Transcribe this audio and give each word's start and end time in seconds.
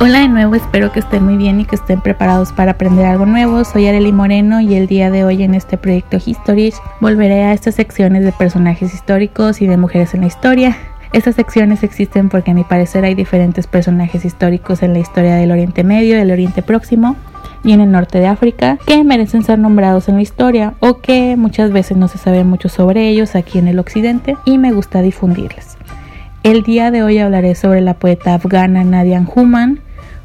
Hola 0.00 0.20
de 0.20 0.28
nuevo, 0.28 0.54
espero 0.54 0.92
que 0.92 1.00
estén 1.00 1.24
muy 1.24 1.36
bien 1.36 1.58
y 1.58 1.64
que 1.64 1.74
estén 1.74 2.00
preparados 2.00 2.52
para 2.52 2.70
aprender 2.70 3.04
algo 3.04 3.26
nuevo. 3.26 3.64
Soy 3.64 3.88
Areli 3.88 4.12
Moreno 4.12 4.60
y 4.60 4.76
el 4.76 4.86
día 4.86 5.10
de 5.10 5.24
hoy 5.24 5.42
en 5.42 5.54
este 5.54 5.76
proyecto 5.76 6.18
Histories 6.24 6.80
volveré 7.00 7.42
a 7.42 7.52
estas 7.52 7.74
secciones 7.74 8.22
de 8.22 8.30
personajes 8.30 8.94
históricos 8.94 9.60
y 9.60 9.66
de 9.66 9.76
mujeres 9.76 10.14
en 10.14 10.20
la 10.20 10.28
historia. 10.28 10.76
Estas 11.12 11.34
secciones 11.34 11.82
existen 11.82 12.28
porque 12.28 12.52
a 12.52 12.54
mi 12.54 12.62
parecer 12.62 13.04
hay 13.04 13.16
diferentes 13.16 13.66
personajes 13.66 14.24
históricos 14.24 14.84
en 14.84 14.92
la 14.92 15.00
historia 15.00 15.34
del 15.34 15.50
Oriente 15.50 15.82
Medio, 15.82 16.16
del 16.16 16.30
Oriente 16.30 16.62
Próximo 16.62 17.16
y 17.64 17.72
en 17.72 17.80
el 17.80 17.90
norte 17.90 18.20
de 18.20 18.28
África 18.28 18.78
que 18.86 19.02
merecen 19.02 19.42
ser 19.42 19.58
nombrados 19.58 20.08
en 20.08 20.14
la 20.14 20.22
historia 20.22 20.74
o 20.78 20.98
que 20.98 21.34
muchas 21.36 21.72
veces 21.72 21.96
no 21.96 22.06
se 22.06 22.18
sabe 22.18 22.44
mucho 22.44 22.68
sobre 22.68 23.08
ellos 23.08 23.34
aquí 23.34 23.58
en 23.58 23.66
el 23.66 23.80
occidente 23.80 24.36
y 24.44 24.58
me 24.58 24.70
gusta 24.70 25.02
difundirles. 25.02 25.76
El 26.44 26.62
día 26.62 26.92
de 26.92 27.02
hoy 27.02 27.18
hablaré 27.18 27.56
sobre 27.56 27.80
la 27.80 27.94
poeta 27.94 28.34
afgana 28.34 28.84
Nadia 28.84 29.26
Human, 29.34 29.80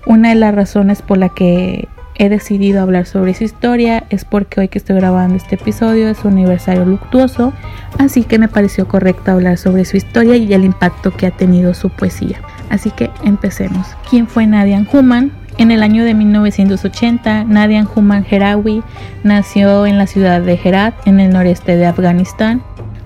una 0.05 0.29
de 0.29 0.35
las 0.35 0.53
razones 0.53 1.01
por 1.01 1.17
la 1.17 1.29
que 1.29 1.87
he 2.15 2.29
decidido 2.29 2.81
hablar 2.81 3.05
sobre 3.05 3.33
su 3.33 3.43
historia 3.43 4.03
es 4.09 4.25
porque 4.25 4.61
hoy 4.61 4.67
que 4.67 4.77
estoy 4.77 4.95
grabando 4.97 5.35
este 5.35 5.55
episodio 5.55 6.09
es 6.09 6.23
un 6.23 6.33
aniversario 6.33 6.85
luctuoso, 6.85 7.53
así 7.97 8.23
que 8.23 8.37
me 8.37 8.47
pareció 8.47 8.87
correcto 8.87 9.31
hablar 9.31 9.57
sobre 9.57 9.85
su 9.85 9.97
historia 9.97 10.35
y 10.35 10.53
el 10.53 10.63
impacto 10.63 11.11
que 11.11 11.27
ha 11.27 11.31
tenido 11.31 11.73
su 11.73 11.89
poesía. 11.89 12.41
Así 12.69 12.91
que 12.91 13.09
empecemos. 13.23 13.87
¿Quién 14.09 14.27
fue 14.27 14.45
Nadia 14.45 14.85
Human? 14.91 15.31
En 15.57 15.69
el 15.69 15.83
año 15.83 16.03
de 16.03 16.15
1980, 16.15 17.43
Nadia 17.43 17.87
Human 17.95 18.25
Herawi 18.29 18.83
nació 19.23 19.85
en 19.85 19.99
la 19.99 20.07
ciudad 20.07 20.41
de 20.41 20.59
Herat, 20.63 20.95
en 21.05 21.19
el 21.19 21.31
noreste 21.31 21.77
de 21.77 21.85
Afganistán. 21.85 22.63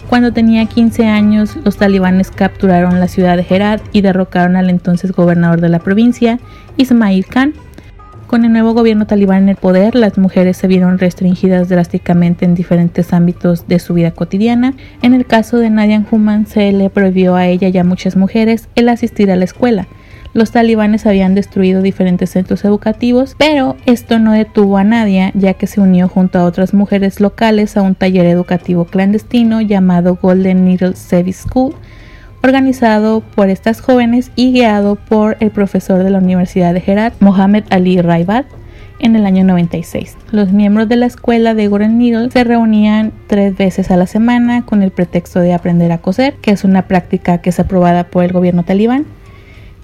Cuando 0.10 0.32
tenía 0.32 0.66
15 0.66 1.06
años, 1.06 1.58
los 1.66 1.76
talibanes 1.76 2.32
capturaron 2.32 3.00
la 3.00 3.10
ciudad 3.10 3.36
de 3.36 3.46
Herat 3.48 3.82
y 3.92 4.02
derrocaron 4.02 4.56
al 4.56 4.70
entonces 4.70 5.12
gobernador 5.12 5.60
de 5.60 5.68
la 5.68 5.80
provincia, 5.80 6.40
Ismail 6.78 7.26
Khan. 7.26 7.54
Con 8.26 8.46
el 8.46 8.54
nuevo 8.54 8.74
gobierno 8.74 9.06
talibán 9.06 9.44
en 9.44 9.50
el 9.50 9.56
poder, 9.58 9.96
las 9.96 10.18
mujeres 10.18 10.56
se 10.56 10.68
vieron 10.68 10.98
restringidas 10.98 11.68
drásticamente 11.68 12.46
en 12.46 12.56
diferentes 12.56 13.12
ámbitos 13.12 13.68
de 13.68 13.80
su 13.80 13.94
vida 13.94 14.12
cotidiana. 14.12 14.74
En 15.02 15.14
el 15.14 15.26
caso 15.26 15.58
de 15.58 15.70
Nadia 15.70 16.04
Human 16.10 16.46
se 16.46 16.72
le 16.72 16.90
prohibió 16.90 17.36
a 17.36 17.46
ella 17.46 17.68
y 17.68 17.78
a 17.78 17.84
muchas 17.84 18.16
mujeres 18.16 18.70
el 18.76 18.88
asistir 18.88 19.30
a 19.30 19.36
la 19.36 19.46
escuela. 19.46 19.88
Los 20.38 20.52
talibanes 20.52 21.08
habían 21.08 21.34
destruido 21.34 21.82
diferentes 21.82 22.30
centros 22.30 22.64
educativos, 22.64 23.34
pero 23.40 23.76
esto 23.88 24.20
no 24.20 24.34
detuvo 24.34 24.78
a 24.78 24.84
Nadia, 24.84 25.32
ya 25.34 25.56
que 25.56 25.66
se 25.66 25.82
unió 25.82 26.08
junto 26.08 26.38
a 26.38 26.44
otras 26.44 26.76
mujeres 26.76 27.20
locales 27.20 27.76
a 27.76 27.82
un 27.82 27.96
taller 27.96 28.28
educativo 28.28 28.86
clandestino 28.86 29.62
llamado 29.62 30.20
Golden 30.22 30.64
Needle 30.64 30.96
Service 30.96 31.42
School, 31.42 31.74
organizado 32.44 33.22
por 33.22 33.50
estas 33.50 33.82
jóvenes 33.82 34.30
y 34.36 34.54
guiado 34.54 34.94
por 34.94 35.38
el 35.40 35.50
profesor 35.50 36.04
de 36.04 36.12
la 36.12 36.20
Universidad 36.20 36.76
de 36.76 36.84
Herat, 36.86 37.16
Mohammed 37.20 37.64
Ali 37.72 38.00
Raibat, 38.00 38.46
en 39.00 39.16
el 39.16 39.26
año 39.26 39.44
96. 39.44 40.18
Los 40.30 40.52
miembros 40.52 40.88
de 40.88 40.98
la 40.98 41.08
escuela 41.08 41.56
de 41.56 41.68
Golden 41.68 41.98
Needle 41.98 42.30
se 42.30 42.44
reunían 42.44 43.12
tres 43.26 43.58
veces 43.58 43.90
a 43.90 43.98
la 43.98 44.06
semana 44.06 44.68
con 44.68 44.84
el 44.84 44.92
pretexto 44.92 45.40
de 45.40 45.56
aprender 45.56 45.92
a 45.92 45.98
coser, 45.98 46.36
que 46.44 46.52
es 46.52 46.64
una 46.64 46.84
práctica 46.84 47.40
que 47.40 47.50
es 47.50 47.60
aprobada 47.60 48.04
por 48.04 48.24
el 48.24 48.34
gobierno 48.34 48.62
talibán 48.62 49.08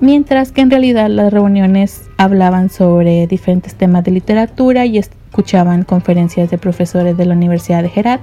mientras 0.04 0.52
que 0.52 0.60
en 0.60 0.70
realidad 0.70 1.08
las 1.08 1.32
reuniones 1.32 2.10
hablaban 2.18 2.70
sobre 2.70 3.26
diferentes 3.26 3.74
temas 3.76 4.04
de 4.04 4.12
literatura 4.12 4.86
y 4.86 4.98
escuchaban 4.98 5.84
conferencias 5.84 6.52
de 6.52 6.58
profesores 6.58 7.16
de 7.16 7.26
la 7.26 7.36
Universidad 7.36 7.84
de 7.84 7.92
Herat. 7.96 8.20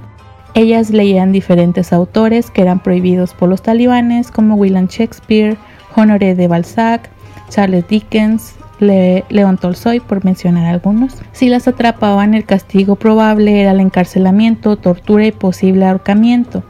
Ellas 0.53 0.91
leían 0.91 1.31
diferentes 1.31 1.91
autores 1.91 2.51
que 2.51 2.61
eran 2.61 2.83
prohibidos 2.83 3.33
por 3.33 3.49
los 3.49 3.63
talibanes 3.63 4.29
como 4.29 4.55
William 4.55 4.85
Shakespeare, 4.85 5.57
Honoré 5.95 6.35
de 6.35 6.47
Balzac, 6.47 7.09
Charles 7.49 7.87
Dickens, 7.87 8.53
León 8.79 9.57
Tolstoy, 9.57 10.01
por 10.01 10.23
mencionar 10.23 10.67
algunos. 10.67 11.15
Si 11.31 11.49
las 11.49 11.67
atrapaban, 11.67 12.35
el 12.35 12.45
castigo 12.45 12.95
probable 12.95 13.59
era 13.59 13.71
el 13.71 13.79
encarcelamiento, 13.79 14.75
tortura 14.75 15.25
y 15.25 15.31
posible 15.31 15.87
ahorcamiento. 15.87 16.63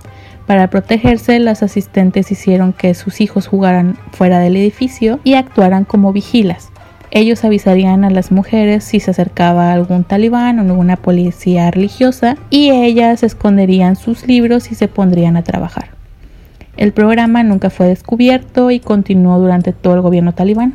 Para 0.51 0.69
protegerse, 0.69 1.39
las 1.39 1.63
asistentes 1.63 2.29
hicieron 2.29 2.73
que 2.73 2.93
sus 2.93 3.21
hijos 3.21 3.47
jugaran 3.47 3.95
fuera 4.11 4.39
del 4.39 4.57
edificio 4.57 5.21
y 5.23 5.35
actuaran 5.35 5.85
como 5.85 6.11
vigilas. 6.11 6.71
Ellos 7.09 7.45
avisarían 7.45 8.03
a 8.03 8.09
las 8.09 8.33
mujeres 8.33 8.83
si 8.83 8.99
se 8.99 9.11
acercaba 9.11 9.71
algún 9.71 10.03
talibán 10.03 10.59
o 10.59 10.63
alguna 10.63 10.97
policía 10.97 11.71
religiosa 11.71 12.35
y 12.49 12.69
ellas 12.69 13.23
esconderían 13.23 13.95
sus 13.95 14.27
libros 14.27 14.73
y 14.73 14.75
se 14.75 14.89
pondrían 14.89 15.37
a 15.37 15.43
trabajar. 15.45 15.91
El 16.75 16.91
programa 16.91 17.43
nunca 17.43 17.69
fue 17.69 17.87
descubierto 17.87 18.71
y 18.71 18.81
continuó 18.81 19.39
durante 19.39 19.71
todo 19.71 19.93
el 19.93 20.01
gobierno 20.01 20.33
talibán. 20.33 20.73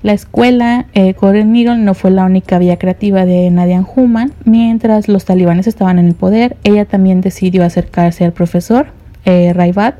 La 0.00 0.12
escuela 0.12 0.86
eh, 0.94 1.16
no 1.20 1.94
fue 1.94 2.12
la 2.12 2.24
única 2.24 2.60
vía 2.60 2.78
creativa 2.78 3.26
de 3.26 3.50
Nadia 3.50 3.84
Human. 3.96 4.32
Mientras 4.44 5.08
los 5.08 5.24
talibanes 5.24 5.66
estaban 5.66 5.98
en 5.98 6.06
el 6.06 6.14
poder, 6.14 6.56
ella 6.62 6.84
también 6.84 7.20
decidió 7.20 7.64
acercarse 7.64 8.24
al 8.24 8.32
profesor 8.32 8.96
eh, 9.24 9.52
Raibat 9.52 9.96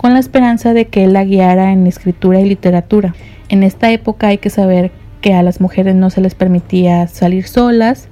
con 0.00 0.14
la 0.14 0.18
esperanza 0.18 0.72
de 0.72 0.86
que 0.86 1.04
él 1.04 1.12
la 1.12 1.24
guiara 1.24 1.72
en 1.72 1.86
escritura 1.86 2.40
y 2.40 2.48
literatura. 2.48 3.14
En 3.50 3.62
esta 3.62 3.90
época 3.90 4.28
hay 4.28 4.38
que 4.38 4.48
saber 4.48 4.92
que 5.20 5.34
a 5.34 5.42
las 5.42 5.60
mujeres 5.60 5.94
no 5.94 6.08
se 6.08 6.22
les 6.22 6.34
permitía 6.34 7.06
salir 7.06 7.46
solas, 7.46 8.08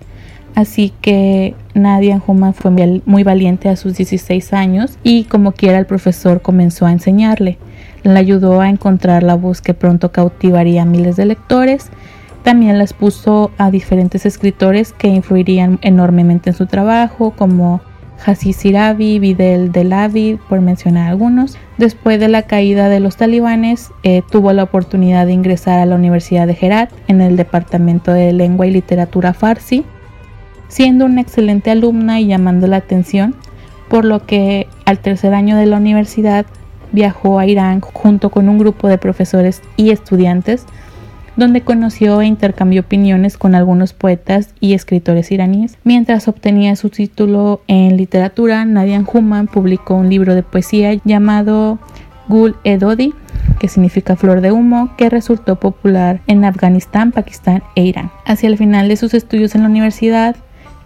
así 0.55 0.93
que 1.01 1.55
Nadia 1.73 2.21
Human 2.27 2.53
fue 2.53 3.01
muy 3.07 3.23
valiente 3.23 3.71
a 3.71 3.77
sus 3.77 3.97
16 3.97 4.53
años 4.53 4.99
y 5.03 5.25
como 5.25 5.53
quiera 5.53 5.79
el 5.79 5.87
profesor 5.87 6.43
comenzó 6.43 6.85
a 6.85 6.93
enseñarle. 6.93 7.57
Le 8.03 8.19
ayudó 8.19 8.61
a 8.61 8.69
encontrar 8.69 9.23
la 9.23 9.35
voz 9.35 9.63
que 9.63 9.73
pronto 9.73 10.13
cautivaría 10.13 10.83
a 10.83 10.85
miles 10.85 11.17
de 11.17 11.25
lectores. 11.25 11.89
También 12.43 12.79
las 12.79 12.93
puso 12.93 13.51
a 13.57 13.71
diferentes 13.71 14.27
escritores 14.27 14.93
que 14.93 15.09
influirían 15.09 15.79
enormemente 15.81 16.51
en 16.51 16.57
su 16.57 16.67
trabajo, 16.67 17.31
como 17.31 17.81
Hassi 18.25 18.53
Sirabi, 18.53 19.19
Videl 19.19 19.73
Delavi, 19.73 20.39
por 20.49 20.61
mencionar 20.61 21.09
algunos. 21.09 21.57
Después 21.77 22.19
de 22.21 22.29
la 22.29 22.43
caída 22.43 22.89
de 22.89 23.01
los 23.01 23.17
talibanes, 23.17 23.91
eh, 24.03 24.23
tuvo 24.29 24.53
la 24.53 24.65
oportunidad 24.65 25.27
de 25.27 25.33
ingresar 25.33 25.79
a 25.79 25.87
la 25.87 25.95
Universidad 25.95 26.47
de 26.47 26.59
Herat 26.61 26.91
en 27.07 27.21
el 27.21 27.37
Departamento 27.37 28.13
de 28.13 28.33
Lengua 28.33 28.67
y 28.67 28.71
Literatura 28.71 29.33
Farsi, 29.33 29.85
siendo 30.69 31.07
una 31.07 31.21
excelente 31.21 31.71
alumna 31.71 32.21
y 32.21 32.27
llamando 32.27 32.67
la 32.67 32.77
atención, 32.77 33.35
por 33.89 34.05
lo 34.05 34.27
que 34.27 34.67
al 34.85 34.99
tercer 34.99 35.35
año 35.35 35.57
de 35.57 35.67
la 35.67 35.79
universidad 35.79 36.45
viajó 36.93 37.39
a 37.39 37.47
Irán 37.47 37.81
junto 37.81 38.31
con 38.31 38.49
un 38.49 38.59
grupo 38.59 38.89
de 38.89 38.99
profesores 38.99 39.63
y 39.77 39.91
estudiantes 39.91 40.67
donde 41.39 41.61
conoció 41.61 42.21
e 42.21 42.27
intercambió 42.27 42.81
opiniones 42.81 43.39
con 43.39 43.55
algunos 43.55 43.93
poetas 43.93 44.51
y 44.59 44.75
escritores 44.75 45.31
iraníes. 45.31 45.79
Mientras 45.85 46.27
obtenía 46.27 46.75
su 46.75 46.91
título 46.91 47.63
en 47.69 47.97
literatura, 47.97 48.65
Nadia 48.65 49.03
Human 49.11 49.47
publicó 49.47 49.95
un 49.95 50.11
libro 50.11 50.35
de 50.35 50.43
poesía 50.43 50.95
llamado 51.05 51.79
Gul 52.27 52.57
Edodi, 52.65 53.15
que 53.61 53.69
significa 53.69 54.17
flor 54.17 54.41
de 54.41 54.51
humo, 54.51 54.91
que 54.99 55.09
resultó 55.09 55.61
popular 55.61 56.21
en 56.27 56.45
Afganistán, 56.45 57.13
Pakistán 57.13 57.63
e 57.77 57.85
Irán. 57.85 58.11
Hacia 58.25 58.49
el 58.49 58.59
final 58.59 58.89
de 58.89 58.97
sus 58.97 59.15
estudios 59.15 59.55
en 59.55 59.63
la 59.63 59.69
universidad, 59.69 60.35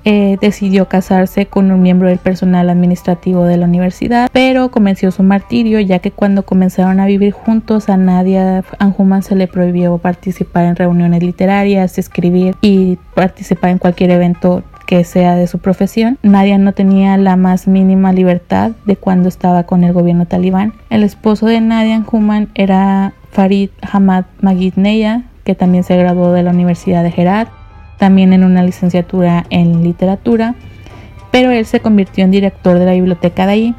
eh, 0.05 0.37
decidió 0.41 0.89
casarse 0.89 1.47
con 1.47 1.71
un 1.71 1.83
miembro 1.83 2.09
del 2.09 2.19
personal 2.19 2.71
administrativo 2.71 3.45
de 3.45 3.57
la 3.57 3.67
universidad, 3.67 4.29
pero 4.33 4.71
comenzó 4.71 5.11
su 5.11 5.23
martirio 5.23 5.81
ya 5.81 5.99
que 6.01 6.11
cuando 6.11 6.45
comenzaron 6.45 7.01
a 7.01 7.07
vivir 7.07 7.33
juntos 7.33 7.89
a 7.89 7.97
Nadia 7.97 8.65
Anjuman 8.79 9.23
se 9.23 9.37
le 9.37 9.47
prohibió 9.47 9.99
participar 9.99 10.65
en 10.65 10.77
reuniones 10.77 11.23
literarias, 11.23 11.99
escribir 11.99 12.57
y 12.61 12.99
participar 13.15 13.71
en 13.71 13.79
cualquier 13.79 14.11
evento 14.11 14.63
que 14.87 15.05
sea 15.05 15.37
de 15.37 15.47
su 15.47 15.59
profesión. 15.59 16.19
Nadia 16.23 16.59
no 16.59 16.73
tenía 16.73 17.17
la 17.17 17.37
más 17.37 17.69
mínima 17.69 18.13
libertad 18.13 18.73
de 18.85 18.97
cuando 18.97 19.29
estaba 19.29 19.63
con 19.65 19.85
el 19.85 19.93
gobierno 19.93 20.27
talibán. 20.27 20.75
El 20.91 21.03
esposo 21.03 21.47
de 21.47 21.61
Nadia 21.61 21.97
Anjuman 21.97 22.49
era 22.55 23.15
Farid 23.31 23.71
Hamad 23.81 24.25
Magid 24.41 24.75
Neya, 24.77 25.23
que 25.45 25.55
también 25.55 25.85
se 25.85 25.97
graduó 25.97 26.33
de 26.33 26.43
la 26.43 26.51
Universidad 26.51 27.03
de 27.03 27.15
Herat 27.17 27.49
también 28.03 28.33
en 28.33 28.43
una 28.43 28.65
licenciatura 28.65 29.47
en 29.49 29.85
literatura, 29.85 30.57
pero 31.31 31.53
él 31.53 31.65
se 31.67 31.79
convirtió 31.79 32.25
en 32.25 32.33
director 32.33 32.77
de 32.81 32.85
la 32.85 32.95
biblioteca 32.95 33.47
de 33.47 33.53
ahí 33.53 33.75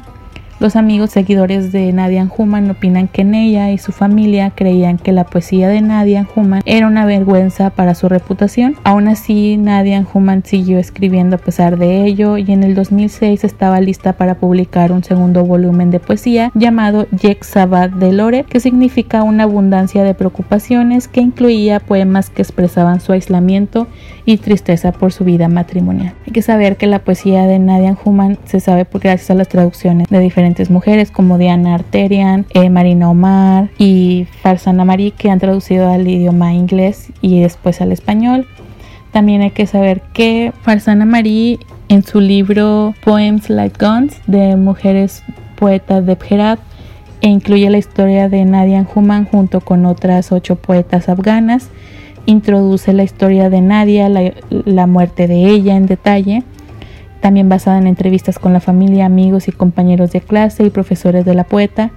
los 0.64 0.76
amigos 0.76 1.10
seguidores 1.10 1.72
de 1.72 1.92
Nadia 1.92 2.26
Human 2.34 2.70
opinan 2.70 3.06
que 3.06 3.20
ella 3.20 3.70
y 3.70 3.76
su 3.76 3.92
familia 3.92 4.50
creían 4.54 4.96
que 4.96 5.12
la 5.12 5.24
poesía 5.24 5.68
de 5.68 5.82
Nadia 5.82 6.26
Human 6.34 6.62
era 6.64 6.86
una 6.86 7.04
vergüenza 7.04 7.68
para 7.68 7.94
su 7.94 8.08
reputación. 8.08 8.74
Aún 8.82 9.08
así, 9.08 9.58
Nadia 9.58 10.06
Human 10.10 10.42
siguió 10.42 10.78
escribiendo 10.78 11.36
a 11.36 11.38
pesar 11.38 11.76
de 11.76 12.06
ello 12.06 12.38
y 12.38 12.50
en 12.50 12.64
el 12.64 12.74
2006 12.74 13.44
estaba 13.44 13.78
lista 13.82 14.14
para 14.14 14.36
publicar 14.36 14.90
un 14.90 15.04
segundo 15.04 15.44
volumen 15.44 15.90
de 15.90 16.00
poesía 16.00 16.50
llamado 16.54 17.06
Yek 17.10 17.44
Sabat 17.44 17.90
de 17.92 18.14
Lore, 18.14 18.44
que 18.44 18.58
significa 18.58 19.22
una 19.22 19.42
abundancia 19.42 20.02
de 20.02 20.14
preocupaciones 20.14 21.08
que 21.08 21.20
incluía 21.20 21.78
poemas 21.78 22.30
que 22.30 22.40
expresaban 22.40 23.02
su 23.02 23.12
aislamiento 23.12 23.86
y 24.24 24.38
tristeza 24.38 24.92
por 24.92 25.12
su 25.12 25.24
vida 25.24 25.48
matrimonial. 25.48 26.14
Hay 26.26 26.32
que 26.32 26.40
saber 26.40 26.78
que 26.78 26.86
la 26.86 27.00
poesía 27.00 27.46
de 27.46 27.58
Nadia 27.58 27.98
Human 28.02 28.38
se 28.46 28.60
sabe 28.60 28.86
gracias 28.94 29.30
a 29.30 29.34
las 29.34 29.48
traducciones 29.48 30.08
de 30.08 30.18
diferentes 30.20 30.53
diferentes 30.54 30.70
mujeres 30.70 31.10
como 31.10 31.36
Diana 31.36 31.74
Arterian, 31.74 32.46
eh, 32.50 32.70
Marina 32.70 33.10
Omar 33.10 33.70
y 33.76 34.28
Farsana 34.40 34.84
Marie 34.84 35.10
que 35.10 35.28
han 35.28 35.40
traducido 35.40 35.90
al 35.90 36.06
idioma 36.06 36.54
inglés 36.54 37.08
y 37.20 37.40
después 37.40 37.80
al 37.80 37.90
español. 37.90 38.46
También 39.10 39.42
hay 39.42 39.50
que 39.50 39.66
saber 39.66 40.00
que 40.12 40.52
Farsana 40.62 41.06
Marie 41.06 41.58
en 41.88 42.04
su 42.04 42.20
libro 42.20 42.94
Poems 43.04 43.50
Like 43.50 43.84
Guns 43.84 44.14
de 44.28 44.54
mujeres 44.54 45.24
poetas 45.56 46.06
de 46.06 46.14
Bherat 46.14 46.60
e 47.20 47.28
incluye 47.28 47.68
la 47.68 47.78
historia 47.78 48.28
de 48.28 48.44
Nadia 48.44 48.86
Human 48.94 49.24
junto 49.24 49.60
con 49.60 49.86
otras 49.86 50.30
ocho 50.30 50.54
poetas 50.54 51.08
afganas. 51.08 51.68
Introduce 52.26 52.92
la 52.92 53.02
historia 53.02 53.50
de 53.50 53.60
Nadia, 53.60 54.08
la, 54.08 54.86
muerte 54.86 55.26
de 55.26 55.48
ella 55.50 55.74
en 55.74 55.86
detalle, 55.86 56.44
también 57.24 57.48
basada 57.48 57.78
en 57.78 57.86
entrevistas 57.86 58.38
con 58.38 58.52
la 58.52 58.60
familia, 58.60 59.06
amigos 59.06 59.48
y 59.48 59.52
compañeros 59.52 60.12
de 60.12 60.20
clase 60.20 60.62
y 60.62 60.68
profesores 60.68 61.24
de 61.24 61.32
la 61.32 61.44
poeta, 61.44 61.90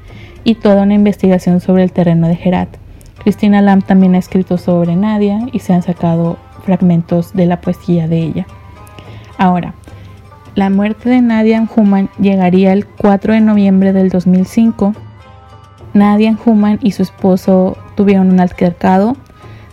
y 0.46 0.56
toda 0.56 0.84
una 0.84 0.94
investigación 0.94 1.60
sobre 1.60 1.84
el 1.84 1.92
terreno 1.92 2.30
de 2.30 2.40
Herat. 2.42 2.70
Cristina 3.18 3.62
Lam 3.62 3.82
también 3.82 4.16
ha 4.16 4.20
escrito 4.20 4.58
sobre 4.58 4.96
Nadia 4.96 5.42
y 5.52 5.60
se 5.60 5.74
han 5.74 5.84
sacado 5.84 6.38
fragmentos 6.64 7.34
de 7.34 7.46
la 7.46 7.60
poesía 7.60 8.08
de 8.08 8.20
ella. 8.20 8.48
Ahora, 9.38 9.74
la 10.56 10.70
muerte 10.70 11.10
de 11.10 11.22
Nadia 11.22 11.68
Human 11.76 12.08
llegaría 12.22 12.72
el 12.72 12.88
4 12.88 13.34
de 13.34 13.42
noviembre 13.42 13.92
del 13.92 14.08
2005 14.08 14.94
Nadia 15.94 16.38
Human 16.46 16.80
y 16.82 16.94
su 16.94 17.04
esposo 17.04 17.76
tuvieron 17.96 18.32
un 18.32 18.40
altercado. 18.40 19.18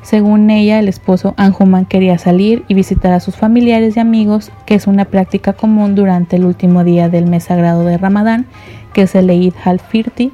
Según 0.04 0.50
ella, 0.50 0.78
el 0.78 0.88
esposo 0.88 1.32
Anjuman 1.38 1.86
quería 1.86 2.18
salir 2.18 2.62
y 2.68 2.74
visitar 2.74 3.14
a 3.14 3.20
sus 3.20 3.36
familiares 3.36 3.96
y 3.96 4.00
amigos, 4.00 4.52
que 4.66 4.74
es 4.74 4.86
una 4.86 5.06
práctica 5.06 5.54
común 5.54 5.94
durante 5.94 6.36
el 6.36 6.44
último 6.44 6.84
día 6.84 7.08
del 7.08 7.26
mes 7.26 7.44
sagrado 7.44 7.84
de 7.84 7.96
Ramadán, 7.96 8.44
que 8.92 9.02
es 9.02 9.14
el 9.14 9.30
Eid 9.30 9.54
al-Firti. 9.64 10.30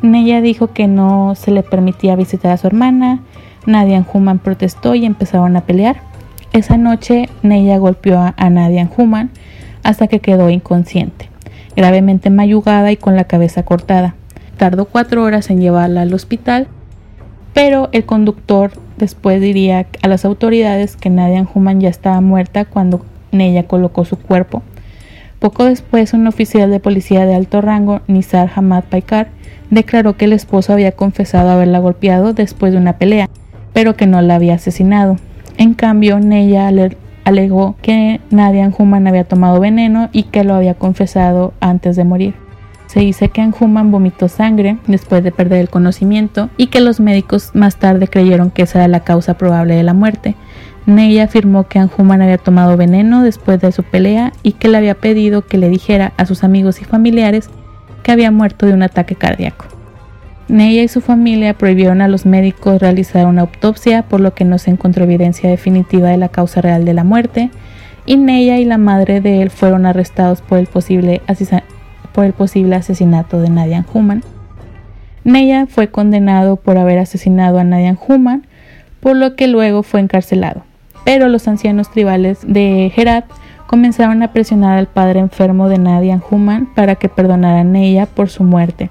Neya 0.00 0.40
dijo 0.40 0.68
que 0.68 0.86
no 0.86 1.34
se 1.34 1.50
le 1.50 1.64
permitía 1.64 2.14
visitar 2.14 2.52
a 2.52 2.56
su 2.56 2.68
hermana. 2.68 3.18
Nadia 3.66 4.06
Human 4.12 4.38
protestó 4.38 4.94
y 4.94 5.04
empezaron 5.04 5.56
a 5.56 5.62
pelear. 5.62 6.02
Esa 6.52 6.76
noche, 6.76 7.28
Neya 7.42 7.78
golpeó 7.78 8.32
a, 8.36 8.50
Nadia 8.50 8.88
Human 8.96 9.30
hasta 9.82 10.06
que 10.06 10.20
quedó 10.20 10.50
inconsciente, 10.50 11.28
gravemente 11.74 12.30
mayugada 12.30 12.92
y 12.92 12.96
con 12.96 13.16
la 13.16 13.24
cabeza 13.24 13.64
cortada. 13.64 14.14
Tardó 14.56 14.84
cuatro 14.84 15.24
horas 15.24 15.50
en 15.50 15.60
llevarla 15.60 16.02
al 16.02 16.14
hospital, 16.14 16.68
pero 17.60 17.90
el 17.92 18.06
conductor 18.06 18.72
después 18.96 19.38
diría 19.38 19.86
a 20.00 20.08
las 20.08 20.24
autoridades 20.24 20.96
que 20.96 21.10
Nadia 21.10 21.46
Human 21.52 21.78
ya 21.78 21.90
estaba 21.90 22.22
muerta 22.22 22.64
cuando 22.64 23.04
ella 23.32 23.64
colocó 23.64 24.06
su 24.06 24.16
cuerpo. 24.16 24.62
Poco 25.40 25.66
después, 25.66 26.14
un 26.14 26.26
oficial 26.26 26.70
de 26.70 26.80
policía 26.80 27.26
de 27.26 27.34
alto 27.34 27.60
rango, 27.60 28.00
Nizar 28.06 28.50
Hamad 28.56 28.84
Paikar, 28.84 29.28
declaró 29.68 30.16
que 30.16 30.24
el 30.24 30.32
esposo 30.32 30.72
había 30.72 30.92
confesado 30.92 31.50
haberla 31.50 31.80
golpeado 31.80 32.32
después 32.32 32.72
de 32.72 32.78
una 32.78 32.96
pelea, 32.96 33.28
pero 33.74 33.94
que 33.94 34.06
no 34.06 34.22
la 34.22 34.36
había 34.36 34.54
asesinado. 34.54 35.18
En 35.58 35.74
cambio, 35.74 36.18
Neya 36.18 36.72
alegó 37.24 37.76
que 37.82 38.22
Nadia 38.30 38.72
Human 38.78 39.06
había 39.06 39.24
tomado 39.24 39.60
veneno 39.60 40.08
y 40.12 40.22
que 40.22 40.44
lo 40.44 40.54
había 40.54 40.76
confesado 40.76 41.52
antes 41.60 41.94
de 41.94 42.04
morir. 42.04 42.34
Se 42.90 42.98
dice 42.98 43.28
que 43.28 43.40
Anjuman 43.40 43.92
vomitó 43.92 44.26
sangre 44.26 44.78
después 44.88 45.22
de 45.22 45.30
perder 45.30 45.60
el 45.60 45.68
conocimiento 45.68 46.50
y 46.56 46.66
que 46.66 46.80
los 46.80 46.98
médicos 46.98 47.52
más 47.54 47.76
tarde 47.76 48.08
creyeron 48.08 48.50
que 48.50 48.62
esa 48.62 48.80
era 48.80 48.88
la 48.88 49.04
causa 49.04 49.34
probable 49.34 49.76
de 49.76 49.84
la 49.84 49.94
muerte. 49.94 50.34
Neya 50.86 51.22
afirmó 51.22 51.68
que 51.68 51.78
Anjuman 51.78 52.20
había 52.20 52.36
tomado 52.36 52.76
veneno 52.76 53.22
después 53.22 53.60
de 53.60 53.70
su 53.70 53.84
pelea 53.84 54.32
y 54.42 54.54
que 54.54 54.66
le 54.66 54.76
había 54.76 54.96
pedido 54.96 55.46
que 55.46 55.56
le 55.56 55.68
dijera 55.68 56.14
a 56.16 56.26
sus 56.26 56.42
amigos 56.42 56.82
y 56.82 56.84
familiares 56.84 57.48
que 58.02 58.10
había 58.10 58.32
muerto 58.32 58.66
de 58.66 58.72
un 58.72 58.82
ataque 58.82 59.14
cardíaco. 59.14 59.66
Neya 60.48 60.82
y 60.82 60.88
su 60.88 61.00
familia 61.00 61.54
prohibieron 61.54 62.00
a 62.00 62.08
los 62.08 62.26
médicos 62.26 62.80
realizar 62.80 63.26
una 63.26 63.42
autopsia, 63.42 64.02
por 64.02 64.18
lo 64.18 64.34
que 64.34 64.44
no 64.44 64.58
se 64.58 64.72
encontró 64.72 65.04
evidencia 65.04 65.48
definitiva 65.48 66.08
de 66.08 66.16
la 66.16 66.30
causa 66.30 66.60
real 66.60 66.84
de 66.84 66.94
la 66.94 67.04
muerte, 67.04 67.50
y 68.04 68.16
Neya 68.16 68.58
y 68.58 68.64
la 68.64 68.78
madre 68.78 69.20
de 69.20 69.42
él 69.42 69.50
fueron 69.50 69.86
arrestados 69.86 70.42
por 70.42 70.58
el 70.58 70.66
posible 70.66 71.22
por 72.12 72.24
el 72.24 72.32
posible 72.32 72.76
asesinato 72.76 73.40
de 73.40 73.50
Nadia 73.50 73.84
Human. 73.92 74.22
Neya 75.24 75.66
fue 75.66 75.88
condenado 75.88 76.56
por 76.56 76.78
haber 76.78 76.98
asesinado 76.98 77.58
a 77.58 77.64
Nadia 77.64 77.96
Human, 78.06 78.46
por 79.00 79.16
lo 79.16 79.36
que 79.36 79.46
luego 79.48 79.82
fue 79.82 80.00
encarcelado. 80.00 80.62
Pero 81.04 81.28
los 81.28 81.48
ancianos 81.48 81.90
tribales 81.90 82.38
de 82.46 82.92
Herat 82.94 83.24
comenzaron 83.66 84.22
a 84.22 84.32
presionar 84.32 84.78
al 84.78 84.86
padre 84.86 85.20
enfermo 85.20 85.68
de 85.68 85.78
Nadia 85.78 86.20
Human 86.30 86.66
para 86.74 86.96
que 86.96 87.08
perdonara 87.08 87.60
a 87.60 87.64
Neya 87.64 88.06
por 88.06 88.28
su 88.28 88.42
muerte, 88.42 88.90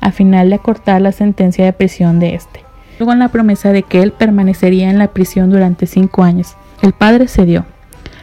a 0.00 0.10
final 0.10 0.50
de 0.50 0.56
acortar 0.56 1.00
la 1.00 1.12
sentencia 1.12 1.64
de 1.64 1.72
prisión 1.72 2.18
de 2.18 2.34
este. 2.34 2.68
En 3.00 3.20
la 3.20 3.28
promesa 3.28 3.70
de 3.70 3.84
que 3.84 4.02
él 4.02 4.10
permanecería 4.10 4.90
en 4.90 4.98
la 4.98 5.08
prisión 5.08 5.50
durante 5.50 5.86
cinco 5.86 6.24
años. 6.24 6.56
El 6.82 6.92
padre 6.92 7.28
cedió, 7.28 7.64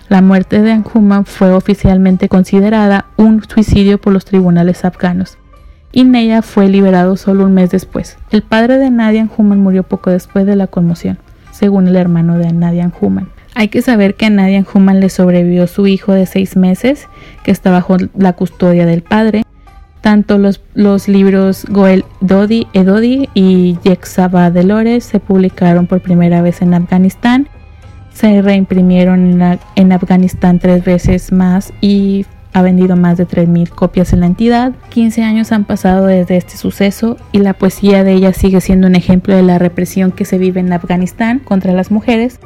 la 0.10 0.22
muerte 0.22 0.62
de 0.62 0.72
Anjuman 0.72 1.26
fue 1.26 1.52
oficialmente 1.52 2.30
considerada 2.30 3.06
un 3.18 3.44
suicidio 3.44 4.00
por 4.00 4.14
los 4.14 4.26
tribunales 4.26 4.86
afganos 4.86 5.38
y 5.96 6.04
Neya 6.04 6.42
fue 6.42 6.68
liberado 6.68 7.16
solo 7.16 7.46
un 7.46 7.54
mes 7.54 7.72
después. 7.72 8.18
El 8.30 8.44
padre 8.44 8.78
de 8.78 8.92
Nadia 8.92 9.22
Anjuman 9.22 9.62
murió 9.62 9.84
poco 9.84 10.10
después 10.12 10.46
de 10.46 10.58
la 10.58 10.68
conmoción, 10.68 11.18
según 11.52 11.88
el 11.88 11.96
hermano 11.96 12.38
de 12.38 12.52
Nadia 12.52 12.84
Anjuman. 12.84 13.30
Hay 13.56 13.70
que 13.70 13.82
saber 13.82 14.16
que 14.16 14.26
a 14.26 14.30
Nadia 14.30 14.60
Anjuman 14.60 15.00
le 15.00 15.10
sobrevivió 15.10 15.68
su 15.68 15.88
hijo 15.88 16.12
de 16.12 16.26
seis 16.26 16.58
meses, 16.58 17.08
que 17.44 17.52
está 17.52 17.72
bajo 17.72 17.96
la 18.14 18.34
custodia 18.34 18.86
del 18.86 19.04
padre. 19.04 19.44
Tanto 20.02 20.38
los, 20.38 20.60
libros 21.08 21.66
Goel 21.70 22.04
Dodi, 22.20 22.68
Edodi 22.74 23.30
y 23.34 23.78
Yeksaba 23.84 24.52
Delores 24.52 25.06
se 25.06 25.22
publicaron 25.22 25.88
por 25.88 26.02
primera 26.02 26.42
vez 26.42 26.62
en 26.62 26.74
Afganistán 26.74 27.48
se 28.16 28.42
reimprimieron 28.42 29.42
en, 29.76 29.92
Afganistán 29.92 30.60
tres 30.60 30.84
veces 30.84 31.32
más 31.32 31.74
y 31.82 32.26
ha 32.54 32.62
vendido 32.62 32.96
más 32.96 33.18
de 33.18 33.28
3.000 33.28 33.68
copias 33.68 34.14
en 34.14 34.22
la 34.22 34.26
entidad. 34.28 34.72
15 34.90 35.22
años 35.24 35.52
han 35.52 35.66
pasado 35.66 36.06
desde 36.06 36.38
este 36.38 36.56
suceso 36.56 37.18
y 37.34 37.40
la 37.40 37.54
poesía 37.54 38.06
de 38.06 38.14
ella 38.14 38.32
sigue 38.32 38.62
siendo 38.62 38.88
un 38.88 38.96
ejemplo 38.96 39.36
de 39.36 39.44
la 39.44 39.60
represión 39.60 40.14
que 40.14 40.24
se 40.24 40.38
vive 40.38 40.62
en 40.62 40.72
Afganistán 40.72 41.40
contra 41.40 41.74
las 41.74 41.92
mujeres. 41.92 42.40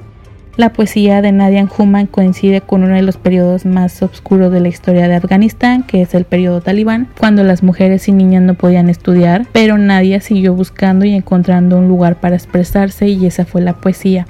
La 0.57 0.74
poesía 0.74 1.21
de 1.21 1.31
Nadia 1.31 1.68
Human 1.77 2.07
coincide 2.07 2.62
con 2.62 2.83
uno 2.83 2.95
de 2.95 3.04
los 3.04 3.18
periodos 3.18 3.66
más 3.66 4.01
oscuros 4.01 4.51
de 4.51 4.60
la 4.62 4.68
historia 4.69 5.07
de 5.07 5.16
Afganistán, 5.16 5.83
que 5.83 6.01
es 6.01 6.16
el 6.16 6.25
periodo 6.25 6.62
talibán, 6.62 7.07
cuando 7.19 7.44
las 7.44 7.62
mujeres 7.62 8.07
y 8.07 8.12
niñas 8.12 8.42
no 8.42 8.56
podían 8.56 8.89
estudiar, 8.89 9.45
pero 9.54 9.77
Nadia 9.77 10.19
siguió 10.19 10.56
buscando 10.56 11.06
y 11.06 11.13
encontrando 11.13 11.77
un 11.77 11.88
lugar 11.88 12.16
para 12.16 12.36
expresarse 12.36 13.07
y 13.07 13.27
esa 13.27 13.45
fue 13.45 13.62
la 13.62 13.74
poesía. 13.74 14.26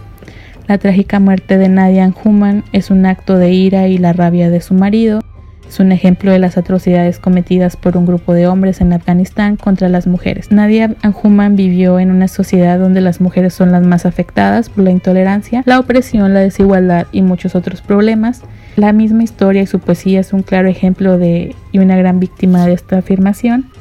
La 0.69 0.77
trágica 0.77 1.19
muerte 1.19 1.57
de 1.57 1.67
Nadia 1.67 2.03
Anjuman 2.03 2.63
es 2.73 2.91
un 2.91 3.07
acto 3.07 3.39
de 3.39 3.49
ira 3.49 3.87
y 3.87 3.97
la 3.97 4.13
rabia 4.13 4.51
de 4.51 4.61
su 4.61 4.75
marido. 4.75 5.23
Es 5.67 5.79
un 5.79 5.91
ejemplo 5.91 6.31
de 6.31 6.37
las 6.37 6.59
atrocidades 6.59 7.17
cometidas 7.17 7.75
por 7.75 7.97
un 7.97 8.05
grupo 8.05 8.35
de 8.35 8.45
hombres 8.45 8.79
en 8.79 8.93
Afganistán 8.93 9.55
contra 9.55 9.89
las 9.89 10.05
mujeres. 10.05 10.51
Nadia 10.51 10.95
Anjuman 11.01 11.55
vivió 11.55 11.97
en 11.97 12.11
una 12.11 12.27
sociedad 12.27 12.77
donde 12.77 13.01
las 13.01 13.19
mujeres 13.19 13.55
son 13.55 13.71
las 13.71 13.81
más 13.81 14.05
afectadas 14.05 14.69
por 14.69 14.83
la 14.83 14.91
intolerancia, 14.91 15.63
la 15.65 15.79
opresión, 15.79 16.35
la 16.35 16.41
desigualdad 16.41 17.07
y 17.11 17.23
muchos 17.23 17.55
otros 17.55 17.81
problemas. 17.81 18.43
La 18.75 18.93
misma 18.93 19.23
historia 19.23 19.63
y 19.63 19.65
su 19.65 19.79
poesía 19.79 20.19
es 20.19 20.33
un 20.33 20.43
claro 20.43 20.67
ejemplo 20.67 21.17
de 21.17 21.55
y 21.71 21.79
una 21.79 21.97
gran 21.97 22.19
víctima 22.19 22.67
de 22.67 22.73
esta 22.73 22.99
afirmación. 22.99 23.71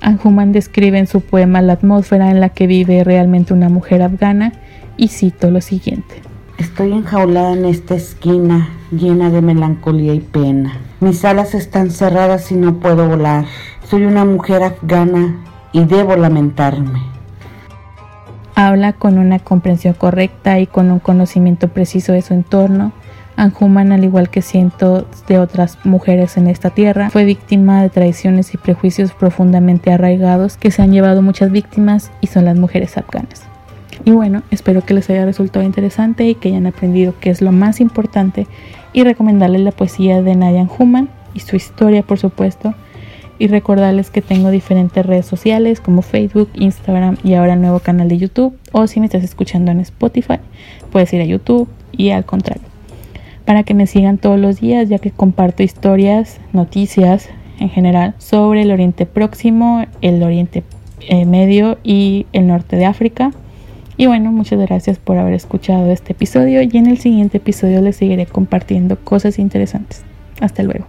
Anjuman 0.00 0.50
describe 0.50 0.98
en 0.98 1.06
su 1.06 1.20
poema 1.20 1.62
la 1.62 1.74
atmósfera 1.74 2.32
en 2.32 2.40
la 2.40 2.48
que 2.48 2.66
vive 2.66 3.04
realmente 3.04 3.54
una 3.54 3.68
mujer 3.68 4.02
afgana 4.02 4.54
y 4.98 5.08
cito 5.08 5.50
lo 5.50 5.62
siguiente. 5.62 6.20
Estoy 6.58 6.92
enjaulada 6.92 7.54
en 7.54 7.64
esta 7.64 7.94
esquina 7.94 8.68
llena 8.90 9.30
de 9.30 9.40
melancolía 9.40 10.12
y 10.12 10.20
pena. 10.20 10.76
Mis 11.00 11.24
alas 11.24 11.54
están 11.54 11.90
cerradas 11.90 12.50
y 12.50 12.56
no 12.56 12.74
puedo 12.80 13.08
volar. 13.08 13.46
Soy 13.88 14.04
una 14.04 14.24
mujer 14.24 14.62
afgana 14.62 15.36
y 15.72 15.84
debo 15.84 16.16
lamentarme. 16.16 17.00
Habla 18.56 18.92
con 18.92 19.18
una 19.18 19.38
comprensión 19.38 19.94
correcta 19.94 20.58
y 20.58 20.66
con 20.66 20.90
un 20.90 20.98
conocimiento 20.98 21.68
preciso 21.68 22.12
de 22.12 22.22
su 22.22 22.34
entorno. 22.34 22.92
Anjuman, 23.36 23.92
al 23.92 24.02
igual 24.02 24.30
que 24.30 24.42
cientos 24.42 25.04
de 25.28 25.38
otras 25.38 25.78
mujeres 25.84 26.36
en 26.36 26.48
esta 26.48 26.70
tierra, 26.70 27.08
fue 27.08 27.24
víctima 27.24 27.82
de 27.82 27.88
traiciones 27.88 28.52
y 28.52 28.56
prejuicios 28.56 29.12
profundamente 29.12 29.92
arraigados 29.92 30.56
que 30.56 30.72
se 30.72 30.82
han 30.82 30.90
llevado 30.90 31.22
muchas 31.22 31.52
víctimas 31.52 32.10
y 32.20 32.26
son 32.26 32.46
las 32.46 32.58
mujeres 32.58 32.98
afganas. 32.98 33.47
Y 34.04 34.12
bueno, 34.12 34.42
espero 34.50 34.84
que 34.84 34.94
les 34.94 35.10
haya 35.10 35.24
resultado 35.24 35.64
interesante 35.64 36.28
y 36.28 36.34
que 36.34 36.48
hayan 36.48 36.66
aprendido 36.66 37.14
qué 37.20 37.30
es 37.30 37.42
lo 37.42 37.52
más 37.52 37.80
importante 37.80 38.46
y 38.92 39.04
recomendarles 39.04 39.62
la 39.62 39.72
poesía 39.72 40.22
de 40.22 40.34
Nadia 40.34 40.68
Human 40.78 41.08
y 41.34 41.40
su 41.40 41.56
historia, 41.56 42.02
por 42.02 42.18
supuesto. 42.18 42.74
Y 43.40 43.46
recordarles 43.46 44.10
que 44.10 44.20
tengo 44.20 44.50
diferentes 44.50 45.06
redes 45.06 45.26
sociales 45.26 45.80
como 45.80 46.02
Facebook, 46.02 46.48
Instagram 46.54 47.18
y 47.22 47.34
ahora 47.34 47.54
el 47.54 47.60
nuevo 47.60 47.78
canal 47.78 48.08
de 48.08 48.18
YouTube. 48.18 48.56
O 48.72 48.86
si 48.88 48.98
me 48.98 49.06
estás 49.06 49.22
escuchando 49.22 49.70
en 49.70 49.80
Spotify, 49.80 50.38
puedes 50.90 51.12
ir 51.12 51.20
a 51.20 51.24
YouTube 51.24 51.68
y 51.92 52.10
al 52.10 52.24
contrario. 52.24 52.64
Para 53.44 53.62
que 53.62 53.74
me 53.74 53.86
sigan 53.86 54.18
todos 54.18 54.40
los 54.40 54.60
días, 54.60 54.88
ya 54.88 54.98
que 54.98 55.12
comparto 55.12 55.62
historias, 55.62 56.40
noticias, 56.52 57.28
en 57.60 57.70
general 57.70 58.14
sobre 58.18 58.62
el 58.62 58.70
Oriente 58.70 59.06
Próximo, 59.06 59.84
el 60.00 60.22
Oriente 60.22 60.62
eh, 61.00 61.24
Medio 61.24 61.78
y 61.82 62.26
el 62.32 62.46
norte 62.46 62.76
de 62.76 62.86
África. 62.86 63.32
Y 64.00 64.06
bueno, 64.06 64.30
muchas 64.30 64.60
gracias 64.60 64.96
por 64.96 65.18
haber 65.18 65.34
escuchado 65.34 65.90
este 65.90 66.12
episodio 66.12 66.62
y 66.62 66.70
en 66.72 66.86
el 66.86 66.98
siguiente 66.98 67.38
episodio 67.38 67.82
les 67.82 67.96
seguiré 67.96 68.26
compartiendo 68.26 68.96
cosas 68.96 69.40
interesantes. 69.40 70.04
Hasta 70.40 70.62
luego. 70.62 70.86